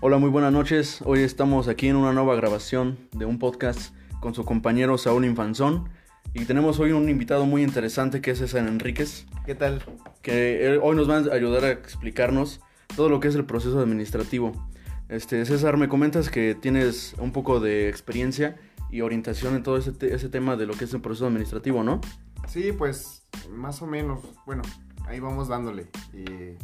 Hola, 0.00 0.18
muy 0.18 0.30
buenas 0.30 0.52
noches. 0.52 1.00
Hoy 1.04 1.20
estamos 1.20 1.68
aquí 1.68 1.88
en 1.88 1.96
una 1.96 2.12
nueva 2.12 2.34
grabación 2.36 2.98
de 3.12 3.24
un 3.24 3.38
podcast 3.38 3.92
con 4.20 4.34
su 4.34 4.44
compañero 4.44 4.96
Saúl 4.98 5.24
Infanzón. 5.24 5.88
Y 6.34 6.44
tenemos 6.44 6.78
hoy 6.78 6.92
un 6.92 7.08
invitado 7.08 7.46
muy 7.46 7.62
interesante 7.62 8.20
que 8.20 8.32
es 8.32 8.38
César 8.38 8.66
Enríquez, 8.68 9.26
¿Qué 9.46 9.54
tal? 9.54 9.82
que 10.22 10.78
hoy 10.82 10.94
nos 10.94 11.08
va 11.08 11.16
a 11.16 11.34
ayudar 11.34 11.64
a 11.64 11.70
explicarnos 11.70 12.60
todo 12.94 13.08
lo 13.08 13.18
que 13.18 13.28
es 13.28 13.34
el 13.34 13.44
proceso 13.46 13.80
administrativo. 13.80 14.52
Este, 15.08 15.44
César, 15.46 15.76
me 15.78 15.88
comentas 15.88 16.28
que 16.30 16.54
tienes 16.54 17.14
un 17.18 17.32
poco 17.32 17.60
de 17.60 17.88
experiencia 17.88 18.56
y 18.90 19.00
orientación 19.00 19.56
en 19.56 19.62
todo 19.62 19.78
ese, 19.78 19.92
te- 19.92 20.14
ese 20.14 20.28
tema 20.28 20.56
de 20.56 20.66
lo 20.66 20.74
que 20.74 20.84
es 20.84 20.92
el 20.94 21.00
proceso 21.00 21.26
administrativo, 21.26 21.82
¿no? 21.82 22.00
Sí, 22.46 22.72
pues 22.72 23.26
más 23.50 23.80
o 23.82 23.86
menos. 23.86 24.20
Bueno, 24.46 24.62
ahí 25.06 25.18
vamos 25.18 25.48
dándole. 25.48 25.86
Y, 26.12 26.56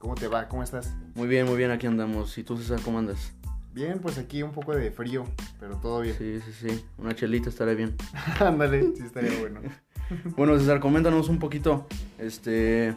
¿Cómo 0.00 0.14
te 0.14 0.28
va? 0.28 0.48
¿Cómo 0.48 0.62
estás? 0.62 0.94
Muy 1.14 1.28
bien, 1.28 1.44
muy 1.44 1.58
bien, 1.58 1.70
aquí 1.70 1.86
andamos. 1.86 2.38
¿Y 2.38 2.42
tú, 2.42 2.56
César, 2.56 2.80
cómo 2.82 2.98
andas? 2.98 3.34
Bien, 3.74 3.98
pues 3.98 4.16
aquí 4.16 4.42
un 4.42 4.50
poco 4.50 4.74
de 4.74 4.90
frío, 4.90 5.26
pero 5.60 5.76
todo 5.76 6.00
bien. 6.00 6.16
Sí, 6.16 6.40
sí, 6.40 6.52
sí. 6.52 6.84
Una 6.96 7.14
chelita 7.14 7.50
estaría 7.50 7.74
bien. 7.74 7.94
Ándale, 8.40 8.96
sí 8.96 9.02
estaría 9.04 9.38
bueno. 9.38 9.60
Bueno, 10.36 10.58
César, 10.58 10.80
coméntanos 10.80 11.28
un 11.28 11.38
poquito, 11.38 11.86
este, 12.18 12.96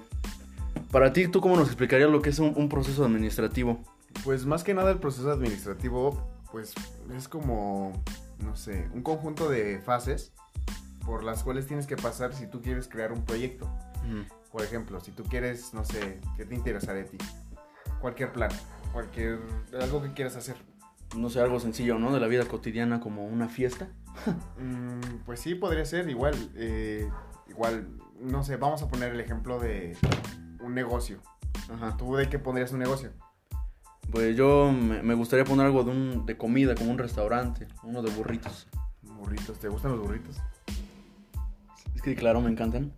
para 0.91 1.13
ti, 1.13 1.27
¿tú 1.27 1.41
cómo 1.41 1.55
nos 1.55 1.67
explicarías 1.67 2.09
lo 2.09 2.23
que 2.23 2.31
es 2.31 2.39
un, 2.39 2.53
un 2.55 2.69
proceso 2.69 3.05
administrativo? 3.05 3.83
Pues 4.23 4.47
más 4.47 4.63
que 4.63 4.73
nada 4.73 4.89
el 4.89 4.97
proceso 4.97 5.31
administrativo, 5.31 6.27
pues 6.51 6.73
es 7.15 7.27
como, 7.27 7.91
no 8.43 8.55
sé, 8.55 8.89
un 8.95 9.03
conjunto 9.03 9.47
de 9.47 9.79
fases 9.79 10.33
por 11.05 11.23
las 11.23 11.43
cuales 11.43 11.67
tienes 11.67 11.85
que 11.85 11.97
pasar 11.97 12.33
si 12.33 12.47
tú 12.47 12.63
quieres 12.63 12.87
crear 12.87 13.11
un 13.11 13.23
proyecto. 13.23 13.69
Por 14.53 14.61
ejemplo, 14.61 14.99
si 15.01 15.11
tú 15.11 15.23
quieres, 15.23 15.73
no 15.73 15.83
sé, 15.83 16.19
¿qué 16.37 16.45
te 16.45 16.53
interesaría 16.53 17.01
a 17.01 17.05
ti? 17.05 17.17
Cualquier 17.99 18.31
plan, 18.31 18.51
cualquier, 18.91 19.39
algo 19.81 20.03
que 20.03 20.13
quieras 20.13 20.35
hacer. 20.35 20.55
No 21.17 21.31
sé, 21.31 21.39
algo 21.41 21.59
sencillo, 21.59 21.97
¿no? 21.97 22.13
De 22.13 22.19
la 22.19 22.27
vida 22.27 22.45
cotidiana 22.45 22.99
como 22.99 23.25
una 23.25 23.49
fiesta. 23.49 23.89
Mm, 24.59 25.23
pues 25.25 25.39
sí, 25.39 25.55
podría 25.55 25.83
ser 25.85 26.07
igual. 26.07 26.35
eh, 26.55 27.09
igual, 27.49 27.97
no 28.19 28.43
sé, 28.43 28.57
vamos 28.57 28.83
a 28.83 28.87
poner 28.87 29.13
el 29.13 29.19
ejemplo 29.21 29.59
de 29.59 29.97
un 30.61 30.75
negocio. 30.75 31.17
Ajá. 31.73 31.97
¿Tú 31.97 32.15
de 32.15 32.29
qué 32.29 32.37
pondrías 32.37 32.71
un 32.73 32.79
negocio? 32.79 33.09
Pues 34.11 34.35
yo 34.37 34.71
me, 34.71 35.01
me 35.01 35.15
gustaría 35.15 35.45
poner 35.45 35.65
algo 35.65 35.83
de, 35.83 35.89
un, 35.89 36.25
de 36.27 36.37
comida, 36.37 36.75
como 36.75 36.91
un 36.91 36.99
restaurante, 36.99 37.67
uno 37.81 38.03
de 38.03 38.11
burritos. 38.11 38.67
Burritos, 39.01 39.57
¿te 39.57 39.67
gustan 39.67 39.93
los 39.93 40.01
burritos? 40.01 40.37
Es 41.95 42.03
que 42.03 42.13
claro, 42.13 42.39
me 42.39 42.51
encantan. 42.51 42.93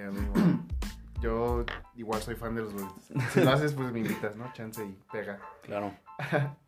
Yo 1.20 1.64
igual 1.94 2.20
soy 2.20 2.34
fan 2.34 2.54
de 2.54 2.62
los 2.62 2.72
burritos. 2.72 3.10
Si 3.32 3.40
lo 3.40 3.50
haces, 3.50 3.72
pues 3.72 3.90
me 3.90 4.00
invitas, 4.00 4.36
¿no? 4.36 4.52
Chance 4.52 4.84
y 4.84 4.98
pega. 5.10 5.38
Claro. 5.62 5.94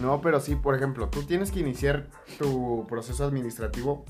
No, 0.00 0.20
pero 0.22 0.40
sí, 0.40 0.56
por 0.56 0.74
ejemplo, 0.74 1.10
tú 1.10 1.24
tienes 1.24 1.50
que 1.50 1.60
iniciar 1.60 2.08
tu 2.38 2.86
proceso 2.88 3.24
administrativo 3.24 4.04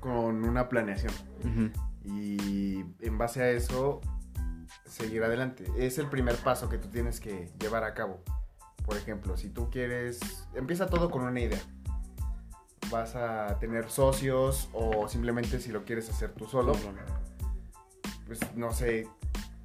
con 0.00 0.44
una 0.44 0.68
planeación. 0.68 1.12
Y 2.04 2.84
en 3.00 3.18
base 3.18 3.42
a 3.42 3.50
eso 3.50 4.00
seguir 4.84 5.22
adelante. 5.22 5.64
Es 5.76 5.98
el 5.98 6.08
primer 6.08 6.36
paso 6.36 6.68
que 6.68 6.78
tú 6.78 6.88
tienes 6.88 7.20
que 7.20 7.52
llevar 7.60 7.84
a 7.84 7.94
cabo. 7.94 8.22
Por 8.84 8.96
ejemplo, 8.96 9.36
si 9.36 9.50
tú 9.50 9.70
quieres, 9.70 10.18
empieza 10.54 10.86
todo 10.86 11.10
con 11.10 11.22
una 11.22 11.40
idea. 11.40 11.60
Vas 12.90 13.16
a 13.16 13.58
tener 13.58 13.90
socios 13.90 14.68
o 14.72 15.08
simplemente 15.08 15.60
si 15.60 15.70
lo 15.70 15.84
quieres 15.84 16.08
hacer 16.08 16.32
tú 16.32 16.46
solo, 16.46 16.72
pues 18.26 18.40
no 18.56 18.72
sé, 18.72 19.06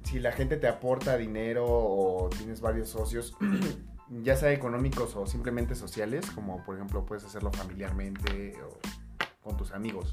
si 0.04 0.18
la 0.18 0.32
gente 0.32 0.56
te 0.56 0.68
aporta 0.68 1.16
dinero 1.16 1.64
o 1.66 2.28
tienes 2.28 2.60
varios 2.60 2.88
socios, 2.88 3.36
ya 4.22 4.36
sea 4.36 4.52
económicos 4.52 5.16
o 5.16 5.26
simplemente 5.26 5.74
sociales, 5.74 6.26
como 6.34 6.64
por 6.64 6.76
ejemplo 6.76 7.04
puedes 7.04 7.24
hacerlo 7.24 7.50
familiarmente 7.52 8.54
o 8.62 8.78
con 9.42 9.56
tus 9.56 9.72
amigos. 9.72 10.10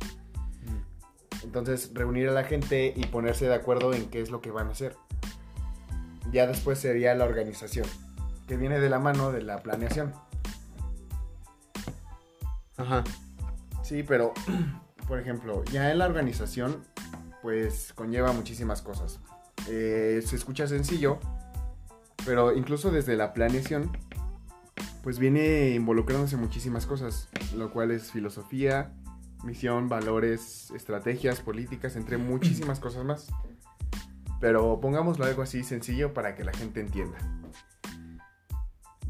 Entonces, 1.44 1.92
reunir 1.94 2.30
a 2.30 2.34
la 2.34 2.44
gente 2.44 2.94
y 2.96 3.06
ponerse 3.06 3.48
de 3.48 3.56
acuerdo 3.56 3.94
en 3.94 4.10
qué 4.10 4.22
es 4.22 4.30
lo 4.30 4.42
que 4.42 4.52
van 4.52 4.68
a 4.68 4.72
hacer. 4.72 4.96
Ya 6.32 6.46
después 6.46 6.80
sería 6.80 7.16
la 7.16 7.26
organización, 7.26 7.88
que 8.48 8.58
viene 8.58 8.80
de 8.80 8.90
la 8.90 9.00
mano 9.00 9.32
de 9.32 9.42
la 9.42 9.64
planeación. 9.64 10.14
Ajá. 12.82 13.04
Sí, 13.84 14.04
pero, 14.04 14.34
por 15.08 15.20
ejemplo, 15.20 15.64
ya 15.66 15.92
en 15.92 16.00
la 16.00 16.06
organización, 16.06 16.84
pues 17.42 17.94
conlleva 17.94 18.32
muchísimas 18.32 18.82
cosas. 18.82 19.20
Eh, 19.68 20.22
se 20.26 20.36
escucha 20.36 20.68
sencillo, 20.68 21.20
pero 22.26 22.56
incluso 22.56 22.90
desde 22.90 23.16
la 23.16 23.34
planeación, 23.34 23.92
pues 25.04 25.20
viene 25.20 25.72
involucrándose 25.72 26.38
muchísimas 26.38 26.86
cosas, 26.86 27.30
lo 27.56 27.72
cual 27.72 27.92
es 27.92 28.12
filosofía, 28.12 28.94
misión, 29.44 29.88
valores, 29.88 30.72
estrategias, 30.72 31.40
políticas, 31.40 31.96
entre 31.96 32.18
muchísimas 32.18 32.80
cosas 32.80 33.06
más. 33.06 33.28
Pero 34.40 34.80
pongámoslo 34.80 35.26
algo 35.26 35.44
así 35.44 35.64
sencillo 35.64 36.14
para 36.14 36.36
que 36.36 36.44
la 36.44 36.54
gente 36.54 36.80
entienda. 36.80 37.18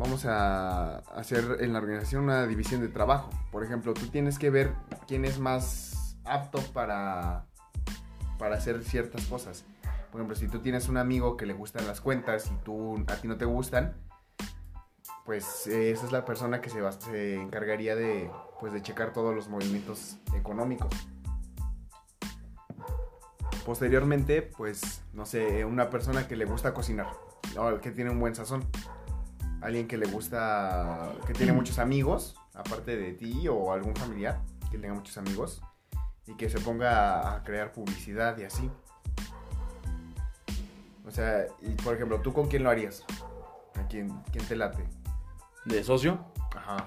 Vamos 0.02 0.26
a 0.26 0.96
hacer 1.16 1.58
en 1.60 1.74
la 1.74 1.80
organización 1.80 2.24
una 2.24 2.48
división 2.48 2.82
de 2.82 2.88
trabajo. 2.88 3.30
Por 3.52 3.64
ejemplo, 3.64 3.94
tú 3.94 4.08
tienes 4.08 4.40
que 4.40 4.50
ver 4.50 4.74
quién 5.08 5.26
es 5.26 5.38
más 5.38 6.18
apto 6.26 6.60
para, 6.74 7.46
para 8.40 8.56
hacer 8.56 8.84
ciertas 8.84 9.24
cosas. 9.28 9.64
Por 10.12 10.20
ejemplo, 10.20 10.36
si 10.36 10.48
tú 10.48 10.58
tienes 10.58 10.90
un 10.90 10.98
amigo 10.98 11.38
que 11.38 11.46
le 11.46 11.54
gustan 11.54 11.86
las 11.86 12.02
cuentas 12.02 12.50
y 12.52 12.64
tú, 12.64 12.98
a 13.08 13.16
ti 13.18 13.28
no 13.28 13.38
te 13.38 13.46
gustan, 13.46 13.96
pues 15.24 15.68
eh, 15.68 15.92
esa 15.92 16.08
es 16.08 16.12
la 16.12 16.26
persona 16.26 16.62
que 16.62 16.72
se, 16.72 16.82
va- 16.82 16.98
encargaría 17.14 17.96
de, 17.96 18.32
pues, 18.60 18.74
de 18.74 18.82
checar 18.82 19.14
todos 19.14 19.36
los 19.36 19.50
movimientos 19.50 20.18
económicos. 20.34 20.90
Posteriormente, 23.68 24.42
pues, 24.42 25.04
no 25.14 25.28
sé, 25.28 25.64
una 25.64 25.92
persona 25.92 26.28
que 26.28 26.36
le 26.36 26.46
gusta 26.46 26.74
cocinar, 26.74 27.06
o 27.56 27.80
que 27.80 27.92
tiene 27.92 28.10
un 28.10 28.20
buen 28.20 28.34
sazón. 28.34 28.66
Alguien 29.62 29.88
que 29.88 29.98
le 29.98 30.08
gusta, 30.08 31.14
que 31.28 31.34
tiene 31.34 31.54
muchos 31.54 31.80
amigos, 31.80 32.36
aparte 32.54 32.98
de 32.98 33.14
ti 33.14 33.48
o 33.48 33.72
algún 33.72 33.96
familiar 33.96 34.42
que 34.72 34.78
tenga 34.78 34.94
muchos 34.94 35.18
amigos, 35.18 35.62
y 36.26 36.36
que 36.36 36.50
se 36.50 36.60
ponga 36.60 37.36
a, 37.36 37.44
crear 37.44 37.72
publicidad 37.72 38.38
y 38.38 38.44
así. 38.44 38.70
O 41.06 41.12
sea, 41.12 41.46
y 41.62 41.70
por 41.76 41.96
ejemplo, 41.96 42.22
¿tú 42.22 42.32
con 42.32 42.48
quién 42.48 42.64
lo 42.64 42.70
harías? 42.70 43.04
¿A 43.76 43.88
quién, 43.88 44.10
quién 44.32 44.46
te 44.46 44.56
late? 44.56 44.84
¿De 45.66 45.84
socio? 45.84 46.26
Ajá. 46.56 46.86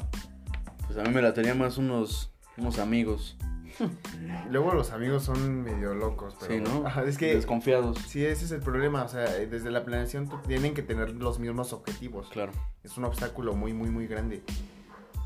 Pues 0.87 0.99
a 0.99 1.03
mí 1.03 1.11
me 1.11 1.23
la 1.23 1.34
tenía 1.34 1.55
más 1.55 1.77
unos, 1.79 2.33
unos 2.57 2.79
amigos. 2.79 3.37
Luego 4.51 4.73
los 4.75 4.91
amigos 4.93 5.25
son 5.25 5.62
medio 5.62 5.95
locos, 5.95 6.37
pero... 6.41 6.55
sí, 6.55 6.61
¿no? 6.61 6.87
Ajá, 6.87 7.03
es 7.05 7.19
que... 7.19 7.35
Desconfiados. 7.35 7.99
Sí, 8.07 8.25
ese 8.25 8.45
es 8.45 8.51
el 8.53 8.61
problema. 8.61 9.05
O 9.05 9.09
sea, 9.09 9.23
desde 9.25 9.71
la 9.71 9.85
planeación 9.85 10.31
tienen 10.47 10.75
que 10.75 10.83
tener 10.83 11.11
los 11.11 11.39
mismos 11.39 11.73
objetivos. 11.73 12.29
Claro. 12.31 12.53
Es 12.83 12.97
un 12.97 13.05
obstáculo 13.05 13.55
muy, 13.55 13.73
muy, 13.73 13.91
muy 13.91 14.07
grande. 14.07 14.43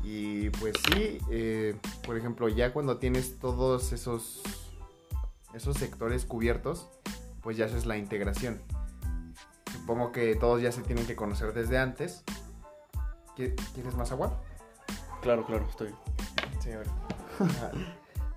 Y 0.03 0.49
pues 0.51 0.75
sí, 0.93 1.19
eh, 1.29 1.75
por 2.05 2.17
ejemplo, 2.17 2.47
ya 2.47 2.71
cuando 2.73 2.97
tienes 2.97 3.37
todos 3.37 3.91
esos, 3.91 4.41
esos 5.53 5.75
sectores 5.77 6.25
cubiertos, 6.25 6.87
pues 7.41 7.57
ya 7.57 7.65
haces 7.65 7.85
la 7.85 7.97
integración. 7.97 8.61
Supongo 9.71 10.11
que 10.11 10.35
todos 10.35 10.61
ya 10.61 10.71
se 10.71 10.81
tienen 10.83 11.05
que 11.05 11.15
conocer 11.15 11.53
desde 11.53 11.77
antes. 11.77 12.23
¿Qui- 13.35 13.53
¿Quieres 13.73 13.95
más 13.95 14.11
agua? 14.11 14.41
Claro, 15.21 15.45
claro, 15.45 15.65
estoy. 15.69 15.89
Sí. 16.61 16.69
Ajá. 17.39 17.71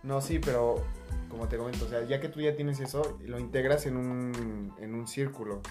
No, 0.02 0.20
sí, 0.20 0.38
pero 0.38 0.84
como 1.28 1.48
te 1.48 1.56
comento, 1.56 1.86
o 1.86 1.88
sea, 1.88 2.04
ya 2.04 2.20
que 2.20 2.28
tú 2.28 2.40
ya 2.40 2.54
tienes 2.54 2.80
eso, 2.80 3.18
lo 3.24 3.38
integras 3.38 3.86
en 3.86 3.96
un, 3.96 4.74
en 4.78 4.94
un 4.94 5.06
círculo. 5.06 5.62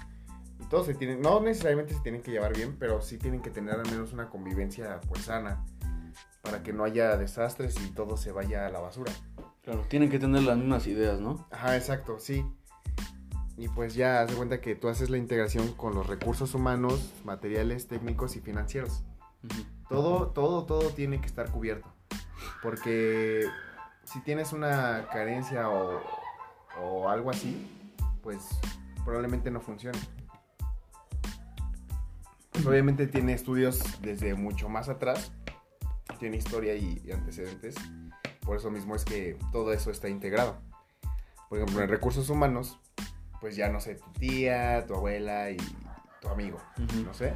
Y 0.60 0.66
todos 0.66 0.88
se 0.88 0.96
tienen, 0.96 1.22
no 1.22 1.40
necesariamente 1.40 1.94
se 1.94 2.00
tienen 2.02 2.22
que 2.22 2.32
llevar 2.32 2.56
bien, 2.56 2.76
pero 2.80 3.02
sí 3.02 3.18
tienen 3.18 3.42
que 3.42 3.50
tener 3.50 3.76
al 3.76 3.90
menos 3.90 4.14
una 4.14 4.30
convivencia 4.30 5.00
pues 5.08 5.26
sana. 5.26 5.64
Para 6.42 6.64
que 6.64 6.74
no 6.74 6.84
haya 6.84 7.18
desastres 7.18 7.76
y 7.80 7.92
todo 7.92 8.18
se 8.18 8.32
vaya 8.32 8.66
a 8.66 8.70
la 8.70 8.80
basura. 8.80 9.12
Claro, 9.62 9.86
tienen 9.88 10.10
que 10.10 10.18
tener 10.18 10.42
las 10.42 10.58
mismas 10.58 10.88
ideas, 10.88 11.20
¿no? 11.20 11.48
Ajá, 11.52 11.78
exacto, 11.78 12.20
sí. 12.20 12.44
Y 13.58 13.68
pues 13.68 13.94
ya 13.94 14.22
haz 14.22 14.32
de 14.32 14.36
cuenta 14.36 14.60
que 14.60 14.74
tú 14.74 14.88
haces 14.88 15.12
la 15.12 15.18
integración 15.18 15.74
con 15.74 15.94
los 15.94 16.08
recursos 16.08 16.56
humanos, 16.56 17.14
materiales, 17.24 17.88
técnicos 17.88 18.36
y 18.36 18.40
financieros. 18.40 19.04
Todo, 19.88 20.30
todo, 20.30 20.66
todo 20.66 20.90
tiene 20.90 21.22
que 21.22 21.28
estar 21.28 21.52
cubierto. 21.52 21.94
Porque 22.64 23.46
si 24.04 24.20
tienes 24.22 24.54
una 24.54 25.08
carencia 25.12 25.70
o, 25.70 26.02
o 26.80 27.10
algo 27.10 27.30
así, 27.30 27.70
pues 28.22 28.48
probablemente 29.04 29.52
no 29.52 29.62
funcione. 29.62 30.00
Pues 32.52 32.66
obviamente 32.66 33.08
tiene 33.08 33.34
estudios 33.34 34.02
desde 34.02 34.36
mucho 34.36 34.70
más 34.70 34.90
atrás, 34.90 35.32
tiene 36.20 36.38
historia 36.38 36.76
y, 36.76 37.02
y 37.06 37.12
antecedentes. 37.12 37.76
Por 38.42 38.58
eso 38.58 38.70
mismo 38.70 38.96
es 38.96 39.06
que 39.06 39.38
todo 39.52 39.74
eso 39.74 39.92
está 39.92 40.10
integrado. 40.10 40.60
Por 41.50 41.60
ejemplo, 41.60 41.82
en 41.82 41.90
recursos 41.90 42.30
humanos, 42.30 42.80
pues 43.40 43.56
ya 43.56 43.70
no 43.70 43.80
sé, 43.80 43.96
tu 43.96 44.12
tía, 44.14 44.86
tu 44.86 44.96
abuela 44.96 45.50
y 45.52 45.58
tu 46.22 46.30
amigo, 46.30 46.60
no 47.06 47.14
sé. 47.14 47.34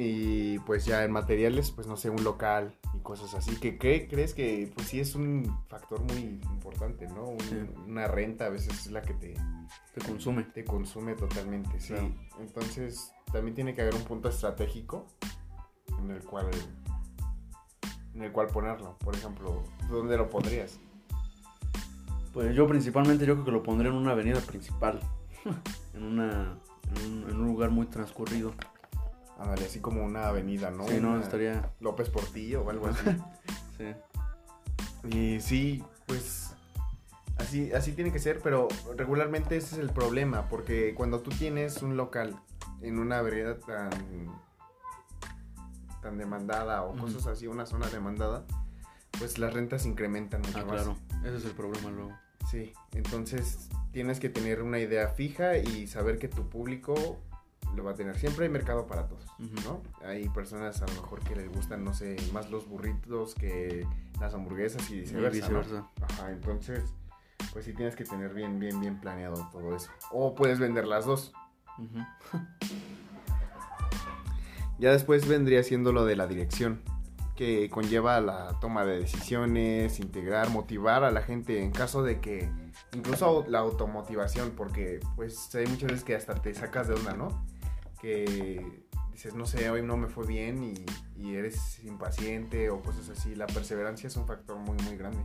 Y 0.00 0.58
pues 0.60 0.84
ya 0.84 1.04
en 1.04 1.10
materiales, 1.10 1.70
pues 1.72 1.86
no 1.86 1.96
sé, 1.96 2.08
un 2.08 2.22
local 2.22 2.72
y 2.94 3.00
cosas 3.00 3.34
así. 3.34 3.56
que 3.56 3.78
crees 3.78 4.32
que 4.32 4.70
pues 4.74 4.88
sí 4.88 5.00
es 5.00 5.14
un 5.14 5.44
factor 5.68 6.00
muy 6.00 6.40
importante, 6.52 7.08
¿no? 7.08 7.36
Una 7.86 8.06
renta 8.06 8.46
a 8.46 8.48
veces 8.48 8.86
es 8.86 8.92
la 8.92 9.02
que 9.02 9.14
te, 9.14 9.34
te 9.94 10.00
consume. 10.06 10.44
Te 10.44 10.64
consume 10.64 11.14
totalmente, 11.14 11.80
sí. 11.80 11.94
Entonces 12.40 13.12
también 13.32 13.54
tiene 13.54 13.74
que 13.74 13.82
haber 13.82 13.94
un 13.94 14.04
punto 14.04 14.28
estratégico 14.28 15.06
en 15.98 16.10
el 16.10 16.22
cual 16.22 16.48
en 18.14 18.22
el 18.22 18.32
cual 18.32 18.48
ponerlo. 18.48 18.96
Por 18.98 19.14
ejemplo, 19.14 19.64
¿dónde 19.88 20.16
lo 20.16 20.28
pondrías? 20.28 20.78
Pues 22.32 22.54
yo 22.54 22.66
principalmente 22.66 23.26
yo 23.26 23.34
creo 23.34 23.44
que 23.44 23.50
lo 23.50 23.62
pondré 23.62 23.88
en 23.88 23.94
una 23.94 24.12
avenida 24.12 24.40
principal, 24.40 25.00
en 25.94 26.02
una 26.02 26.58
en 26.96 27.40
un, 27.40 27.46
lugar 27.46 27.70
muy 27.70 27.86
transcurrido. 27.86 28.54
Ándale, 29.38 29.66
así 29.66 29.80
como 29.80 30.04
una 30.04 30.26
avenida, 30.26 30.70
¿no? 30.70 30.86
Sí, 30.88 30.98
no, 31.00 31.18
estaría... 31.20 31.72
López 31.80 32.10
Portillo 32.10 32.62
o 32.62 32.70
algo 32.70 32.88
así. 32.88 33.04
sí. 33.78 33.94
Y 35.08 35.40
sí, 35.40 35.84
pues 36.06 36.54
así, 37.36 37.72
así 37.72 37.92
tiene 37.92 38.12
que 38.12 38.18
ser, 38.18 38.40
pero 38.40 38.68
regularmente 38.96 39.56
ese 39.56 39.76
es 39.76 39.80
el 39.80 39.90
problema, 39.90 40.48
porque 40.48 40.94
cuando 40.94 41.20
tú 41.20 41.30
tienes 41.30 41.82
un 41.82 41.96
local 41.96 42.36
en 42.82 42.98
una 42.98 43.22
vereda 43.22 43.58
tan, 43.58 43.90
tan 46.02 46.18
demandada 46.18 46.82
o 46.82 46.96
cosas 46.96 47.26
así, 47.26 47.46
una 47.46 47.64
zona 47.64 47.88
demandada, 47.88 48.44
pues 49.18 49.38
las 49.38 49.52
rentas 49.52 49.86
incrementan 49.86 50.42
mucho 50.42 50.58
ah, 50.58 50.64
claro, 50.64 50.96
ese 51.24 51.36
es 51.36 51.44
el 51.44 51.52
problema 51.52 51.90
luego. 51.90 52.12
Sí, 52.50 52.72
entonces 52.92 53.68
tienes 53.92 54.20
que 54.20 54.28
tener 54.28 54.62
una 54.62 54.78
idea 54.78 55.08
fija 55.08 55.58
y 55.58 55.86
saber 55.86 56.18
que 56.18 56.28
tu 56.28 56.48
público 56.48 57.18
lo 57.74 57.84
va 57.84 57.92
a 57.92 57.94
tener. 57.94 58.18
Siempre 58.18 58.46
hay 58.46 58.50
mercado 58.50 58.86
para 58.86 59.06
todos, 59.06 59.24
¿no? 59.64 59.82
Hay 60.04 60.28
personas 60.28 60.82
a 60.82 60.86
lo 60.86 60.92
mejor 60.94 61.20
que 61.20 61.36
les 61.36 61.48
gustan, 61.48 61.84
no 61.84 61.94
sé, 61.94 62.16
más 62.32 62.50
los 62.50 62.68
burritos 62.68 63.34
que 63.34 63.86
las 64.20 64.34
hamburguesas 64.34 64.90
y 64.90 65.00
viceversa. 65.00 65.88
Ajá, 66.02 66.30
entonces, 66.30 66.92
pues 67.52 67.64
sí 67.64 67.72
tienes 67.72 67.96
que 67.96 68.04
tener 68.04 68.34
bien, 68.34 68.58
bien, 68.58 68.78
bien 68.80 69.00
planeado 69.00 69.48
todo 69.52 69.76
eso. 69.76 69.90
O 70.10 70.34
puedes 70.34 70.58
vender 70.58 70.86
las 70.86 71.06
dos. 71.06 71.32
ya 74.78 74.92
después 74.92 75.26
vendría 75.28 75.62
siendo 75.62 75.92
lo 75.92 76.04
de 76.04 76.16
la 76.16 76.26
dirección 76.26 76.82
que 77.38 77.70
conlleva 77.70 78.20
la 78.20 78.58
toma 78.60 78.84
de 78.84 78.98
decisiones, 78.98 80.00
integrar, 80.00 80.50
motivar 80.50 81.04
a 81.04 81.12
la 81.12 81.22
gente 81.22 81.62
en 81.62 81.70
caso 81.70 82.02
de 82.02 82.20
que, 82.20 82.50
incluso 82.92 83.44
la 83.46 83.60
automotivación, 83.60 84.54
porque 84.56 84.98
pues 85.14 85.54
hay 85.54 85.68
muchas 85.68 85.92
veces 85.92 86.04
que 86.04 86.16
hasta 86.16 86.34
te 86.34 86.52
sacas 86.52 86.88
de 86.88 86.94
onda, 86.94 87.12
¿no? 87.12 87.28
Que 88.00 88.84
dices, 89.12 89.34
no 89.34 89.46
sé, 89.46 89.68
hoy 89.70 89.82
no 89.82 89.96
me 89.96 90.08
fue 90.08 90.26
bien 90.26 90.62
y, 90.62 91.34
eres 91.34 91.82
impaciente 91.84 92.70
o 92.70 92.80
cosas 92.80 93.08
así. 93.08 93.34
La 93.34 93.46
perseverancia 93.46 94.06
es 94.06 94.16
un 94.16 94.26
factor 94.26 94.56
muy, 94.56 94.76
muy 94.84 94.96
grande. 94.96 95.24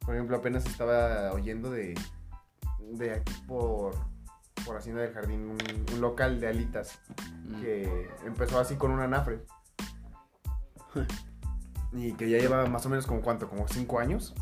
Por 0.00 0.14
ejemplo, 0.14 0.36
apenas 0.36 0.66
estaba 0.66 1.32
oyendo 1.32 1.70
de, 1.70 1.94
de 2.92 3.12
aquí 3.12 3.32
por, 3.46 3.94
por 4.66 4.76
Hacienda 4.76 5.02
del 5.02 5.12
Jardín 5.14 5.40
un, 5.48 5.58
un 5.94 6.00
local 6.00 6.40
de 6.40 6.48
alitas 6.48 6.98
mm. 7.46 7.60
que 7.62 8.08
empezó 8.26 8.58
así 8.58 8.76
con 8.76 8.90
un 8.90 9.00
anafre 9.00 9.40
y 11.92 12.12
que 12.12 12.28
ya 12.28 12.38
lleva 12.38 12.66
más 12.66 12.84
o 12.86 12.88
menos 12.88 13.06
como 13.06 13.20
cuánto, 13.20 13.48
como 13.48 13.66
cinco 13.68 13.98
años. 13.98 14.34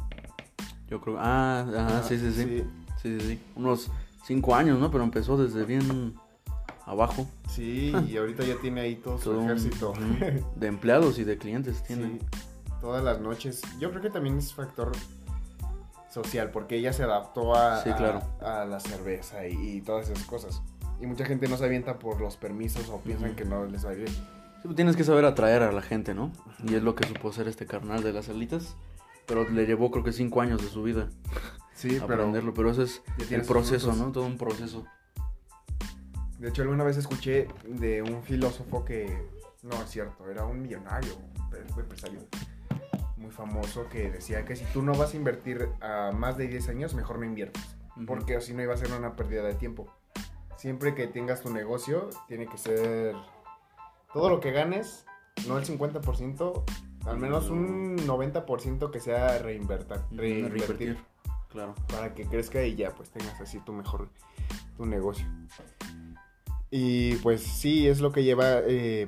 Yo 0.88 1.00
creo, 1.00 1.16
ah, 1.18 1.64
ah 1.76 2.02
sí, 2.06 2.18
sí, 2.18 2.32
sí, 2.32 2.64
sí, 3.00 3.20
sí, 3.20 3.20
sí, 3.20 3.42
unos 3.54 3.90
cinco 4.24 4.54
años, 4.54 4.78
¿no? 4.78 4.90
Pero 4.90 5.04
empezó 5.04 5.36
desde 5.36 5.64
bien 5.64 6.14
abajo. 6.86 7.26
Sí, 7.48 7.92
y 8.08 8.16
ahorita 8.16 8.44
ya 8.44 8.56
tiene 8.60 8.82
ahí 8.82 8.96
todo, 8.96 9.18
su 9.18 9.40
ejército. 9.40 9.92
de 10.56 10.66
empleados 10.66 11.18
y 11.18 11.24
de 11.24 11.38
clientes 11.38 11.82
tiene. 11.84 12.18
todas 12.80 13.02
las 13.04 13.20
noches. 13.20 13.62
Yo 13.78 13.90
creo 13.90 14.02
que 14.02 14.10
también 14.10 14.38
es 14.38 14.52
factor 14.52 14.92
social, 16.12 16.50
porque 16.50 16.76
ella 16.76 16.92
se 16.92 17.02
adaptó 17.02 17.54
a, 17.54 17.80
a, 17.80 18.64
la 18.64 18.80
cerveza 18.80 19.46
y, 19.46 19.80
todas 19.80 20.10
esas 20.10 20.24
cosas. 20.24 20.62
Y 21.00 21.06
mucha 21.06 21.24
gente 21.24 21.48
no 21.48 21.56
se 21.56 21.64
avienta 21.64 21.98
por 21.98 22.20
los 22.20 22.36
permisos 22.36 22.88
o 22.90 23.00
piensan 23.00 23.34
que 23.34 23.44
no 23.44 23.64
les 23.64 23.84
va 23.84 23.90
a 23.90 23.92
ir 23.94 24.00
bien. 24.00 24.12
Pues 24.62 24.76
tienes 24.76 24.94
que 24.94 25.02
saber 25.02 25.24
atraer 25.24 25.62
a 25.62 25.72
la 25.72 25.82
gente, 25.82 26.14
¿no? 26.14 26.30
Y 26.64 26.74
es 26.74 26.82
lo 26.82 26.94
que 26.94 27.06
supo 27.08 27.32
ser 27.32 27.48
este 27.48 27.66
carnal 27.66 28.02
de 28.04 28.12
las 28.12 28.28
alitas. 28.28 28.76
Pero 29.26 29.48
le 29.48 29.66
llevó 29.66 29.90
creo 29.90 30.04
que 30.04 30.12
cinco 30.12 30.40
años 30.40 30.62
de 30.62 30.68
su 30.68 30.82
vida. 30.82 31.08
Sí, 31.74 31.96
aprenderlo. 32.02 32.54
Pero, 32.54 32.70
eso 32.70 32.82
es 32.82 33.02
el 33.30 33.42
proceso, 33.42 33.92
¿no? 33.94 34.12
Todo 34.12 34.26
un 34.26 34.38
proceso. 34.38 34.84
De 36.42 36.48
hecho, 36.48 36.62
alguna 36.62 36.82
vez 36.82 36.96
escuché 36.96 37.46
de 37.68 38.02
un 38.02 38.20
filósofo 38.24 38.84
que... 38.84 39.28
No, 39.62 39.80
es 39.80 39.88
cierto, 39.88 40.28
era 40.28 40.44
un 40.44 40.60
millonario, 40.60 41.14
un 41.14 41.80
empresario 41.80 42.18
muy 43.16 43.30
famoso 43.30 43.88
que 43.88 44.10
decía 44.10 44.44
que 44.44 44.56
si 44.56 44.64
tú 44.72 44.82
no 44.82 44.92
vas 44.92 45.14
a 45.14 45.16
invertir 45.16 45.68
a 45.80 46.10
más 46.10 46.36
de 46.36 46.48
10 46.48 46.68
años, 46.70 46.94
mejor 46.94 47.20
no 47.20 47.26
inviertas. 47.26 47.76
Porque 48.08 48.34
así 48.34 48.54
no 48.54 48.62
iba 48.62 48.74
a 48.74 48.76
ser 48.76 48.90
una 48.90 49.14
pérdida 49.14 49.44
de 49.44 49.54
tiempo. 49.54 49.86
Siempre 50.56 50.96
que 50.96 51.06
tengas 51.06 51.42
tu 51.42 51.50
negocio, 51.50 52.10
tiene 52.26 52.48
que 52.48 52.58
ser 52.58 53.14
todo 54.12 54.28
lo 54.28 54.40
que 54.40 54.50
ganes, 54.50 55.06
no 55.46 55.56
el 55.58 55.64
50%, 55.64 56.64
al 57.06 57.18
menos 57.18 57.50
un 57.50 57.98
90% 57.98 58.90
que 58.90 58.98
sea 58.98 59.38
reinvertir, 59.38 59.98
reinvertir. 60.10 60.98
Claro. 61.50 61.76
Para 61.86 62.14
que 62.14 62.26
crezca 62.26 62.64
y 62.64 62.74
ya 62.74 62.90
pues 62.90 63.10
tengas 63.10 63.40
así 63.40 63.60
tu 63.60 63.72
mejor 63.72 64.08
tu 64.76 64.86
negocio. 64.86 65.26
Y 66.74 67.16
pues 67.16 67.42
sí, 67.42 67.86
es 67.86 68.00
lo 68.00 68.12
que 68.12 68.24
lleva 68.24 68.60
eh, 68.66 69.06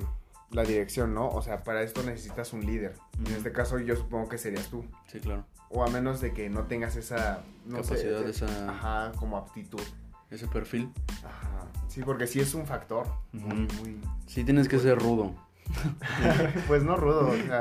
la 0.51 0.63
dirección, 0.63 1.15
¿no? 1.15 1.29
O 1.29 1.41
sea, 1.41 1.63
para 1.63 1.81
esto 1.81 2.03
necesitas 2.03 2.53
un 2.53 2.63
líder. 2.63 2.93
En 3.25 3.33
este 3.33 3.51
caso 3.51 3.79
yo 3.79 3.95
supongo 3.95 4.29
que 4.29 4.37
serías 4.37 4.67
tú. 4.67 4.85
Sí, 5.07 5.19
claro. 5.19 5.45
O 5.71 5.83
a 5.83 5.89
menos 5.89 6.21
de 6.21 6.31
que 6.31 6.47
no 6.47 6.67
tengas 6.67 6.95
esa... 6.95 7.43
Capacidad, 7.69 8.21
esa... 8.29 8.69
Ajá, 8.69 9.11
como 9.17 9.35
aptitud. 9.35 9.81
Ese 10.29 10.47
perfil. 10.47 10.91
Ajá. 11.25 11.65
Sí, 11.87 12.03
porque 12.03 12.27
sí 12.27 12.39
es 12.39 12.53
un 12.53 12.67
factor 12.67 13.07
muy, 13.31 13.67
muy... 13.79 13.99
Sí, 14.27 14.43
tienes 14.43 14.67
que 14.67 14.77
ser 14.77 14.99
rudo. 14.99 15.33
pues 16.67 16.83
no 16.83 16.95
rudo, 16.97 17.29
o 17.29 17.35
sea, 17.35 17.59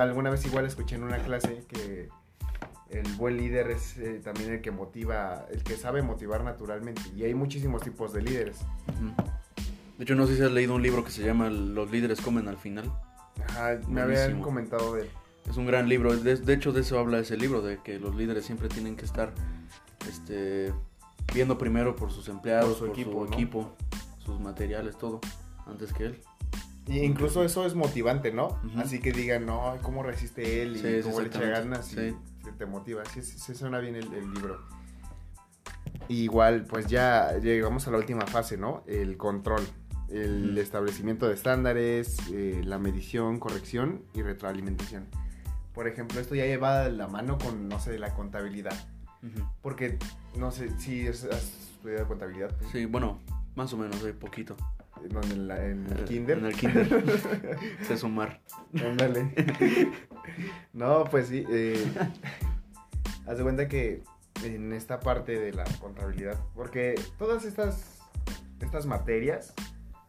alguna 0.00 0.30
vez 0.30 0.46
igual 0.46 0.64
escuché 0.64 0.94
en 0.94 1.02
una 1.02 1.18
clase 1.18 1.64
que 1.66 2.08
el 2.90 3.12
buen 3.14 3.36
líder 3.36 3.70
es 3.70 3.96
eh, 3.98 4.20
también 4.22 4.52
el 4.52 4.60
que 4.60 4.70
motiva, 4.70 5.46
el 5.50 5.62
que 5.62 5.76
sabe 5.76 6.02
motivar 6.02 6.42
naturalmente. 6.44 7.02
Y 7.14 7.24
hay 7.24 7.34
muchísimos 7.34 7.82
tipos 7.82 8.12
de 8.12 8.22
líderes. 8.22 8.58
De 9.98 10.04
hecho, 10.04 10.14
no 10.14 10.26
sé 10.26 10.36
si 10.36 10.42
has 10.42 10.52
leído 10.52 10.74
un 10.74 10.82
libro 10.82 11.04
que 11.04 11.10
se 11.10 11.22
llama 11.22 11.50
Los 11.50 11.90
líderes 11.90 12.20
comen 12.20 12.48
al 12.48 12.56
final. 12.56 12.90
Ajá, 13.48 13.78
me 13.88 14.00
habían 14.00 14.40
comentado 14.40 14.94
de 14.94 15.02
él. 15.02 15.10
Es 15.48 15.56
un 15.56 15.66
gran 15.66 15.88
libro. 15.88 16.16
De, 16.16 16.36
de, 16.36 16.52
hecho, 16.52 16.72
de 16.72 16.80
eso 16.80 16.98
habla 16.98 17.18
ese 17.18 17.36
libro, 17.36 17.62
de 17.62 17.78
que 17.78 17.98
los 17.98 18.14
líderes 18.14 18.44
siempre 18.44 18.68
tienen 18.68 18.96
que 18.96 19.04
estar 19.04 19.32
este, 20.08 20.72
viendo 21.32 21.58
primero 21.58 21.96
por 21.96 22.10
sus 22.10 22.28
empleados, 22.28 22.78
por 22.78 22.94
su, 22.94 23.26
equipo, 23.26 23.76
sus 24.18 24.40
materiales, 24.40 24.96
todo, 24.96 25.20
antes 25.66 25.92
que 25.92 26.06
él. 26.06 26.22
Y 26.86 27.00
incluso 27.00 27.44
eso 27.44 27.66
es 27.66 27.74
motivante, 27.74 28.32
¿no? 28.32 28.58
Así 28.76 28.98
que 28.98 29.12
digan, 29.12 29.44
no, 29.44 29.76
¿cómo 29.82 30.02
resiste 30.02 30.62
él? 30.62 30.76
Y 30.76 31.02
cómo 31.02 31.20
le 31.20 31.26
echa 31.28 31.40
ganas. 31.40 31.92
Y 31.92 32.14
te 32.52 32.66
motiva. 32.66 33.04
Sí, 33.06 33.22
sí, 33.22 33.54
suena 33.54 33.78
bien 33.78 33.96
el, 33.96 34.10
libro. 34.10 34.62
igual, 36.08 36.64
pues 36.64 36.86
ya 36.86 37.38
llegamos 37.38 37.86
a 37.88 37.90
la 37.90 37.98
última 37.98 38.26
fase, 38.26 38.56
¿no? 38.56 38.82
El 38.86 39.16
control. 39.16 39.62
El 40.08 40.56
establecimiento 40.56 41.28
de 41.28 41.34
estándares, 41.34 42.16
eh, 42.32 42.62
la 42.64 42.78
medición, 42.78 43.38
corrección 43.38 44.04
y 44.14 44.22
retroalimentación. 44.22 45.06
Por 45.74 45.86
ejemplo, 45.86 46.18
esto 46.18 46.34
ya 46.34 46.46
lleva 46.46 46.88
la 46.88 47.08
mano 47.08 47.36
con, 47.36 47.68
no 47.68 47.78
sé, 47.78 47.98
la 47.98 48.14
contabilidad. 48.14 48.74
Porque, 49.62 49.98
no 50.36 50.50
sé, 50.50 50.70
si 50.78 51.06
has 51.06 51.24
estudiado 51.24 52.06
contabilidad. 52.06 52.54
Sí, 52.72 52.86
bueno, 52.86 53.20
más 53.54 53.72
o 53.72 53.76
menos, 53.76 54.02
hay 54.02 54.12
poquito. 54.12 54.56
¿En, 55.04 55.50
en, 55.50 55.86
el 55.90 56.04
kinder? 56.04 56.38
En 56.38 56.46
el 56.46 56.54
kinder. 56.54 57.04
sé 57.86 57.96
sumar. 57.96 58.40
Ándale. 58.74 59.34
no, 60.72 61.04
pues 61.04 61.28
sí. 61.28 61.44
Eh, 61.50 61.84
haz 63.26 63.38
de 63.38 63.42
cuenta 63.42 63.68
que 63.68 64.02
en 64.44 64.72
esta 64.72 65.00
parte 65.00 65.38
de 65.38 65.52
la 65.52 65.64
contabilidad, 65.80 66.38
porque 66.54 66.94
todas 67.18 67.44
estas, 67.44 68.00
estas 68.60 68.86
materias, 68.86 69.54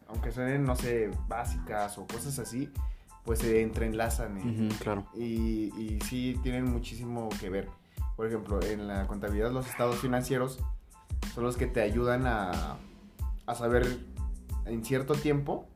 aunque 0.08 0.32
suenen, 0.32 0.64
no 0.64 0.76
sé, 0.76 1.10
básicas 1.28 1.98
o 1.98 2.06
cosas 2.08 2.40
así, 2.40 2.72
pues 3.26 3.40
se 3.40 3.62
entrelazan. 3.62 4.70
claro. 4.80 5.06
Y, 5.16 5.72
y 5.78 6.00
sí 6.06 6.40
tienen 6.44 6.66
muchísimo 6.66 7.30
que 7.40 7.50
ver. 7.50 7.68
Por 8.16 8.28
ejemplo, 8.28 8.62
en 8.62 8.88
la 8.88 9.08
contabilidad 9.08 9.52
los 9.52 9.68
estados 9.68 10.00
financieros 10.00 10.60
son 11.34 11.44
los 11.44 11.58
que 11.58 11.68
te 11.68 11.82
ayudan 11.82 12.26
a, 12.28 12.78
a 13.46 13.56
saber 13.56 14.00
en 14.66 14.84
cierto 14.84 15.14
tiempo. 15.14 15.68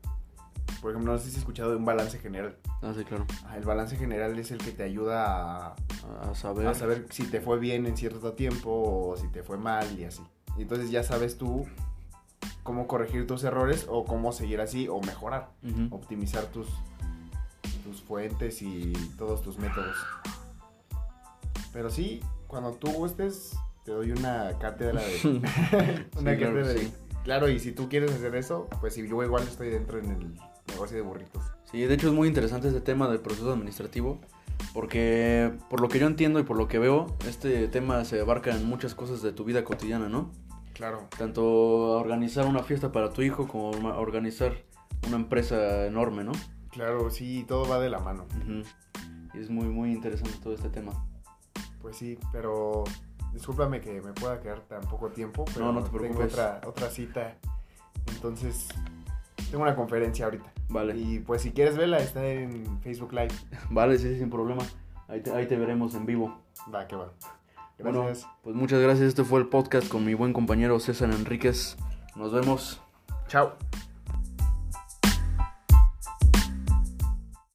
Por 0.82 0.92
ejemplo, 0.92 1.14
no 1.14 1.18
sé 1.18 1.26
si 1.26 1.32
has 1.32 1.38
escuchado 1.40 1.72
de 1.72 1.78
un 1.78 1.86
balance 1.86 2.20
general. 2.20 2.58
Ah, 2.82 2.94
sí, 2.96 3.06
claro. 3.06 3.26
El 3.56 3.64
balance 3.64 3.96
general 3.96 4.38
es 4.38 4.52
el 4.52 4.58
que 4.58 4.72
te 4.72 4.84
ayuda 4.84 5.68
a, 5.68 5.76
a, 6.22 6.36
saber. 6.36 6.68
a 6.68 6.74
saber 6.74 7.08
si 7.10 7.24
te 7.24 7.40
fue 7.40 7.60
bien 7.60 7.86
en 7.86 7.96
cierto 7.96 8.34
tiempo 8.34 8.70
o 8.72 9.18
si 9.18 9.28
te 9.30 9.44
fue 9.44 9.58
mal 9.58 9.98
y 9.98 10.04
así. 10.04 10.22
Y 10.58 10.64
entonces 10.64 10.92
ya 10.92 11.04
sabes 11.04 11.38
tú 11.38 11.66
cómo 12.64 12.88
corregir 12.88 13.28
tus 13.28 13.44
errores 13.44 13.86
o 13.90 14.06
cómo 14.06 14.32
seguir 14.32 14.62
así 14.62 14.88
o 14.88 15.00
mejorar, 15.02 15.50
optimizar 15.92 16.46
tus, 16.46 16.68
tus 17.84 18.02
fuentes 18.02 18.62
y 18.62 18.94
todos 19.18 19.42
tus 19.42 19.58
métodos. 19.58 19.96
Pero 21.72 21.90
sí, 21.90 22.22
cuando 22.48 22.74
tú 22.74 22.92
gustes, 22.92 23.58
te 23.84 23.92
doy 23.92 24.12
una 24.12 24.58
cátedra 24.60 25.02
de... 25.02 25.20
una 26.18 26.32
Sí, 26.32 26.38
claro 26.38 26.56
cátedra 26.56 26.64
que 26.64 26.74
de... 26.74 26.80
sí. 26.80 26.94
Claro, 27.24 27.50
y 27.50 27.60
si 27.60 27.72
tú 27.72 27.90
quieres 27.90 28.12
hacer 28.12 28.36
eso, 28.36 28.68
pues 28.82 28.96
yo 28.96 29.24
igual 29.24 29.44
estoy 29.44 29.70
dentro 29.70 30.00
en 30.00 30.12
el 30.12 30.34
negocio 30.68 30.98
de 30.98 31.04
burritos. 31.04 31.44
Sí, 31.72 31.82
de 31.82 31.94
hecho 31.94 32.08
es 32.08 32.14
muy 32.14 32.28
interesante 32.28 32.68
este 32.68 32.82
tema 32.82 33.08
del 33.08 33.20
proceso 33.20 33.52
administrativo, 33.54 34.20
porque 34.74 35.54
por 35.70 35.80
lo 35.80 35.88
que 35.88 36.00
yo 36.00 36.08
entiendo 36.08 36.40
y 36.40 36.44
por 36.44 36.58
lo 36.58 36.68
que 36.68 36.80
veo, 36.80 37.16
este 37.28 37.68
tema 37.68 38.04
se 38.06 38.20
abarca 38.20 38.52
en 38.52 38.66
muchas 38.66 38.94
cosas 38.94 39.22
de 39.22 39.32
tu 39.32 39.46
vida 39.46 39.64
cotidiana, 39.64 40.10
¿no? 40.10 40.32
Claro. 40.74 41.08
Tanto 41.18 41.44
organizar 41.44 42.46
una 42.46 42.64
fiesta 42.64 42.92
para 42.92 43.12
tu 43.12 43.22
hijo 43.22 43.48
como 43.48 43.70
organizar 43.90 44.54
una 45.08 45.16
empresa 45.16 45.86
enorme, 45.86 46.24
¿no? 46.24 46.32
Claro, 46.72 47.10
sí, 47.10 47.46
todo 47.48 47.68
va 47.70 47.80
de 47.80 47.90
la 47.90 48.00
mano. 48.00 48.26
Y 49.34 49.40
es 49.40 49.50
muy, 49.50 49.68
muy 49.68 49.92
interesante 49.92 50.38
todo 50.42 50.54
este 50.54 50.70
tema. 50.70 50.92
Pues 51.82 51.98
sí, 51.98 52.18
pero 52.32 52.84
discúlpame 53.34 53.82
que 53.82 54.02
me 54.02 54.14
pueda 54.14 54.40
quedar 54.40 54.62
tan 54.62 54.82
poco 54.82 55.10
tiempo, 55.10 55.46
pero 55.54 55.66
No, 55.66 55.74
no 55.74 55.84
te 55.84 55.98
tengo 56.00 56.24
otra, 56.24 56.62
otra 56.66 56.90
cita. 56.90 57.36
Entonces, 58.08 58.68
tengo 59.50 59.64
una 59.64 59.76
conferencia 59.76 60.26
ahorita. 60.26 60.52
Vale, 60.70 60.96
Y 60.98 61.20
pues 61.20 61.42
si 61.42 61.52
quieres 61.52 61.78
verla, 61.78 61.98
está 62.00 62.26
en 62.26 62.80
Facebook 62.82 63.12
Live. 63.14 63.34
vale, 63.70 63.98
sí, 63.98 64.10
sí, 64.14 64.20
sin 64.20 64.30
problema. 64.30 64.64
Ahí 65.08 65.22
te, 65.22 65.32
ahí 65.32 65.46
te 65.48 65.58
veremos 65.58 65.94
en 65.96 66.06
vivo. 66.06 66.40
Va, 66.74 66.88
que 66.88 66.96
va. 66.96 67.12
Bueno, 67.80 68.04
Gracias. 68.06 68.30
pues 68.44 68.56
muchas 68.56 68.80
gracias. 68.82 69.08
Este 69.10 69.24
fue 69.24 69.40
el 69.40 69.48
podcast 69.48 69.88
con 69.90 70.06
mi 70.06 70.14
buen 70.14 70.32
compañero 70.32 70.80
César 70.80 71.12
Enríquez. 71.12 71.76
Nos 72.16 72.32
vemos. 72.32 72.82
Chao. 73.28 73.54